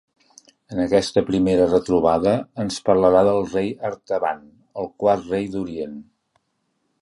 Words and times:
En 0.75 0.79
aquesta 0.83 1.21
primera 1.27 1.67
retrobada 1.67 2.33
ens 2.63 2.79
parlarà 2.87 3.21
del 3.29 3.43
rei 3.53 3.69
“Artaban, 3.91 4.41
el 4.85 4.91
quart 5.05 5.29
rei 5.35 5.47
d’Orient”. 5.59 5.95